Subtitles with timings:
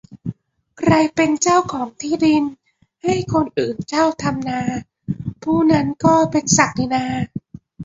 [0.77, 2.43] ใครเป็นเจ้าของที่ดิน
[3.03, 4.61] ให้คนอื่นเช่าทำนา
[5.43, 7.05] ผู้นั้นก็เป็นศักดินา